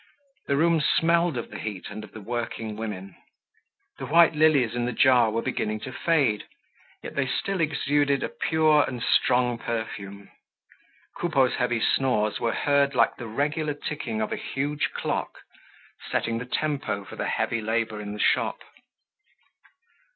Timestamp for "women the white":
2.75-4.33